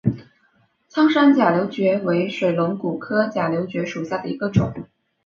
[0.87, 4.73] 苍山假瘤蕨为水龙骨科假瘤蕨属下的一个种。